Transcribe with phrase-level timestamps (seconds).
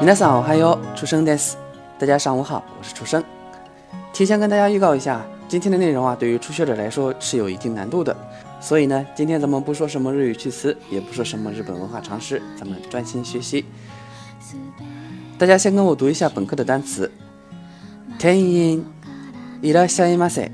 [0.00, 1.58] 皆さん、おはよう、初声です。
[1.98, 3.22] 大家上午好，我是初生。
[4.14, 8.16] 提前跟大家预告一下，今天的内容啊，对于初学者来说是有一定难度的。
[8.62, 13.62] 所以呢，今天咱们不说什么日语句词，也不说什么日本文化常识，咱们专心学习。
[15.36, 17.12] 大家先跟我读一下本课的单词：
[18.18, 18.82] 天音、
[19.60, 20.50] いらっしゃいます、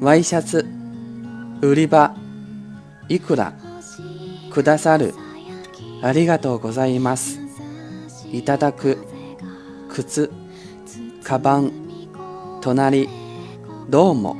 [0.00, 0.66] ワイシャツ、
[1.62, 2.12] 売り場、
[3.08, 3.52] いくら、
[4.50, 5.14] くださる、
[6.02, 7.45] ありがとうございます。
[8.32, 8.98] いただく、
[9.88, 10.30] 靴、
[11.22, 11.72] カバン、
[12.60, 13.08] 隣、
[13.88, 14.36] どうも。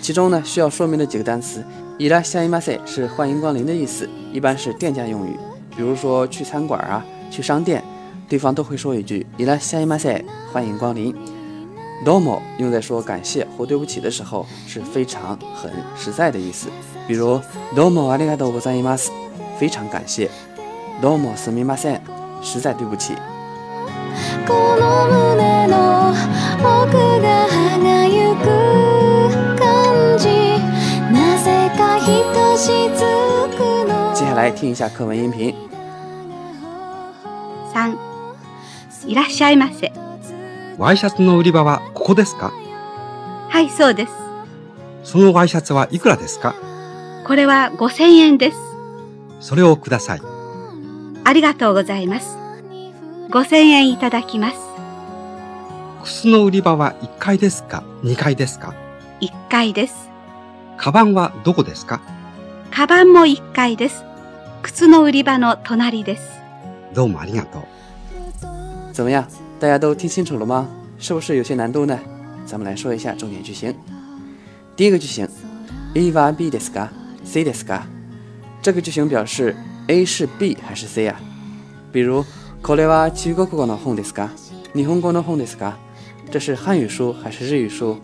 [0.00, 1.62] 其中呢，需要说明的几个单词，
[1.98, 5.36] いらっしゃいませ是欢迎光临的意思，一般是店家用语，
[5.76, 7.82] 比如说去餐馆啊、去商店，
[8.28, 11.14] 对方都会说一句いらっしゃいませ，欢迎光临。
[12.04, 16.68] どうも用在说感谢或对不起的时候是非常很实在的意思，
[17.06, 17.38] 比如
[17.76, 19.10] どうもありがとございません，
[19.60, 20.28] 非常感谢。
[21.00, 22.21] どうもすみません。
[22.42, 23.14] 实在对不起。
[34.14, 35.54] 接下来听一下课文音频。
[37.72, 37.96] 三、
[39.06, 39.92] いらっしゃいませ。
[40.78, 42.50] ワイシャツの売り場はここですか
[43.48, 44.12] はい、そうです。
[45.04, 46.54] そのワイシャツはいくらですか
[47.26, 48.58] これは5000円です。
[49.40, 50.31] それをください。
[51.24, 52.36] ありがとうございます。
[53.30, 54.56] 5000円いただきます。
[56.04, 58.74] 靴の売り場は1階ですか ?2 階ですか
[59.20, 60.08] ?1 階です。
[60.76, 62.00] カバンはどこですか
[62.72, 64.04] カバンも1階です。
[64.62, 66.24] 靴の売り場の隣です。
[66.92, 67.64] どうもありがとう。
[68.92, 69.24] 怎么样
[69.60, 70.66] 大家都听清楚了吗
[70.98, 71.96] 是不是有些难度呢
[72.44, 73.72] 咱们来说一下重点句型。
[74.74, 75.26] 第一个句型
[75.94, 76.90] E は B ですか
[77.24, 77.82] ?C ですか
[78.60, 79.54] 这个句型表示
[79.88, 81.20] A 是 B 还是 C 啊？
[81.90, 82.24] 比如，
[82.62, 84.28] これは中国語の本ですか？
[84.74, 85.74] 日本語の本ですか？
[86.30, 87.96] 这是汉语书还是日语书？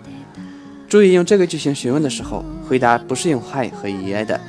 [0.88, 4.40] 注意用这个句型询问的时候，回答不是用 Hi 和 Yes 的，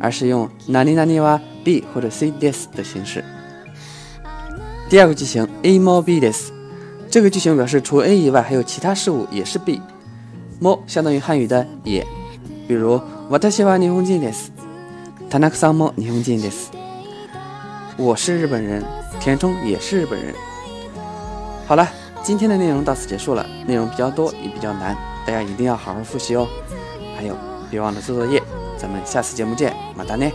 [0.00, 3.22] 而是用ナニナニは B 或者 C で s 的形式。
[4.88, 6.52] 第二个句型 A more B で s
[7.10, 9.80] 这个句型表示除 A 以外还有其他事物也是 B。
[10.60, 12.04] more 相当于汉语的也，
[12.66, 12.98] 比如
[13.30, 14.57] 私は日本語です。
[15.30, 16.72] タナクサモニホンジンです。
[17.98, 18.82] 我是日本人，
[19.20, 20.34] 田中也是日本人。
[21.66, 21.86] 好了，
[22.22, 23.44] 今天的内容到此结束了。
[23.66, 24.96] 内容比较多，也比较难，
[25.26, 26.48] 大家一定要好好复习哦。
[27.14, 27.36] 还有，
[27.70, 28.42] 别忘了做作业。
[28.78, 30.32] 咱们下次节目见，马达涅。